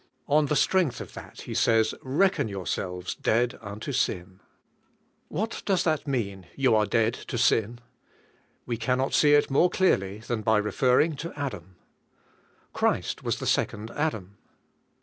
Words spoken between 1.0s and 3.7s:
that he says, "Reckon your selves dead